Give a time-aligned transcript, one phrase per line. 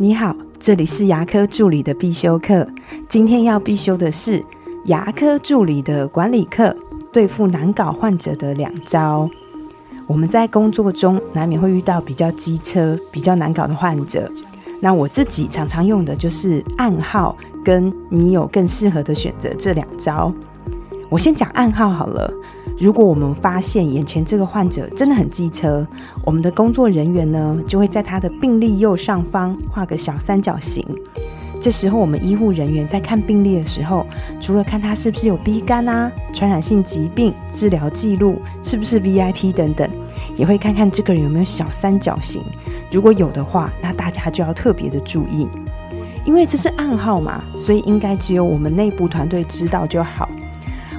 [0.00, 2.64] 你好，这里是牙科助理的必修课。
[3.08, 4.40] 今天要必修的是
[4.84, 6.72] 牙科助理的管理课，
[7.12, 9.28] 对付难搞患者的两招。
[10.06, 14.30] 我们在工作中难免会遇到比较机车、比较难搞的患者。
[14.80, 20.32] 那我自己常常用的就是暗号，跟你有更适合的选择这两招。
[21.08, 22.32] 我先讲暗号好了。
[22.78, 25.84] 如果我们发现眼前这个患者真的很机车，
[26.24, 30.86] 我们的工作人员呢就会在他的病历右上方画个小三角形。
[31.60, 34.06] 这时候，我们医护人员在看病历的时候，
[34.40, 39.90] 除了看他是不是有 B 肝啊、传染性疾病、治疗记录是不是 VIP 等等，
[40.36, 42.40] 也会看看这个人有没有小三角形。
[42.92, 45.48] 如果有的话，那大家就要特别的注意，
[46.24, 50.28] 因为这是暗号嘛，所以应该只有我们内部团队知道就好。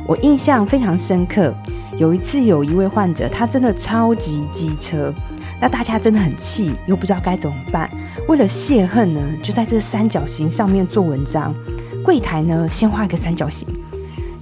[0.05, 1.53] 我印象非常深刻，
[1.99, 5.13] 有一次有一位患者，他真的超级机车，
[5.59, 7.91] 那大家真的很气，又不知道该怎么办。
[8.29, 11.53] 为了泄恨呢，就在这三角形上面做文章。
[12.01, 13.67] 柜台呢，先画一个三角形，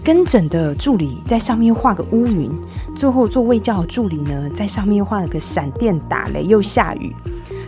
[0.03, 2.51] 跟诊的助理在上面画个乌云，
[2.95, 7.15] 最后做卫教的助理呢，在上面画了个闪电打雷又下雨。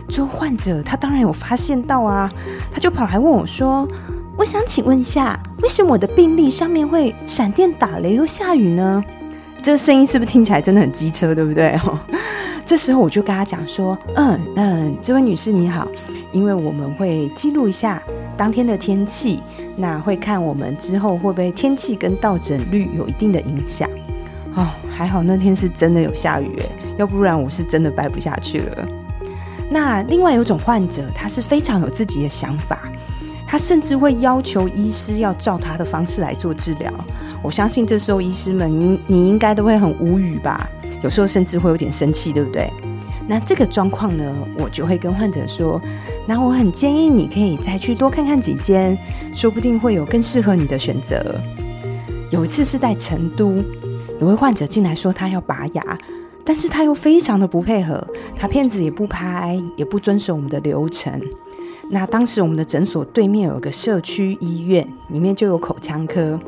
[0.08, 2.30] 最后患者他当然有发现到啊，
[2.72, 3.88] 他就跑来问我说。
[4.36, 9.04] 我想请问一下，为什么我的病历上面会闪电打雷又下雨呢？
[9.62, 11.78] 这声音是不是听起来真的很机车，对不对？
[12.64, 15.88] 这时候我就跟他讲说：“嗯嗯，这位女士你好，
[16.30, 18.00] 因为我们会记录一下
[18.36, 19.42] 当天的天气，
[19.76, 23.88] 那会看我们之后会不会天气跟到诊率有一定的影响。
[24.54, 28.88] 哦，还好那天是真的有下雨，诶，要不然我是真的掰不下去了。
[29.68, 32.78] 那另外有种患者，他是非常有自己的想法。”
[33.50, 36.88] 他甚至会要求医师要照他的方式来做治疗。
[37.42, 40.70] 我相信这时候医师们，你你应该都会很无语吧？
[41.02, 42.70] 有时候甚至会有点生气，对不对？
[43.26, 45.80] 那这个状况呢，我就会跟患者说：，
[46.28, 48.96] 那我很建议你可以再去多看看几间，
[49.34, 51.34] 说不定会有更适合你的选择。
[52.30, 53.56] 有一次是在成都，
[54.20, 55.98] 有位患者进来说他要拔牙，
[56.44, 58.06] 但是他又非常的不配合，
[58.36, 61.20] 他片子也不拍，也不遵守我们的流程。
[61.92, 66.38] 那当时我们的诊所对面有个社区医院，里面就有口腔科，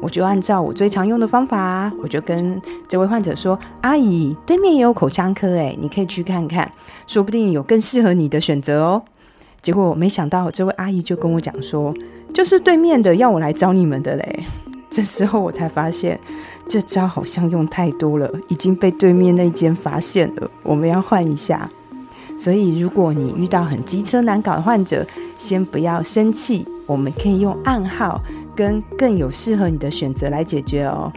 [0.00, 6.68] 我就按照我最常用的方法，我就跟这位患者说：“阿姨，对面也有口腔科，诶，你可以去看看，
[7.06, 9.00] 说不定有更适合你的选择哦。”
[9.62, 11.94] 结果我没想到这位阿姨就跟我讲说
[12.34, 14.44] ：“就是对面的要我来找你们的嘞。
[14.90, 16.18] ”这时候我才发现，
[16.66, 21.70] 这招好像用太多了，已经被对面那间发现了，我们要换一下。
[22.38, 25.04] 所以，如果你遇到很机车难搞的患者，
[25.36, 28.22] 先不要生气，我们可以用暗号
[28.54, 31.12] 跟更有适合你的选择来解决哦。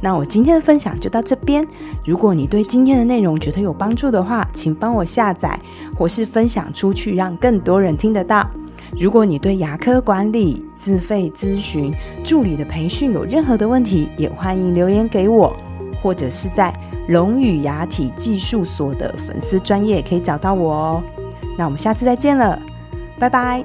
[0.00, 1.64] 那我今天的分享就到这边。
[2.04, 5.58] 如果你对今天的内容觉得有帮助的话，请帮我下载
[5.98, 8.48] 或是分享出去，让更多人听得到。
[8.98, 11.92] 如果你对牙科管理、自费咨询、
[12.24, 15.54] 助理的培训有任何的问题，也欢迎留言给我，
[16.02, 16.72] 或者是在。
[17.08, 21.02] 龙语牙体技术所的粉丝专业可以找到我哦。
[21.56, 22.60] 那我们下次再见了，
[23.18, 23.64] 拜拜。